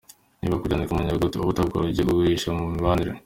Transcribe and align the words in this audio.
Niba 0.39 0.59
kubyandika 0.59 0.95
mu 0.95 1.01
nyuguti 1.05 1.35
uba 1.35 1.49
utabisobanukiwe 1.51 1.91
ujye 1.91 2.01
ubigumisha 2.03 2.49
mu 2.57 2.65
mibare. 2.75 3.11